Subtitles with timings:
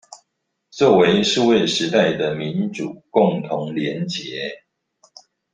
[0.71, 4.61] 作為數位時代的民主共同連結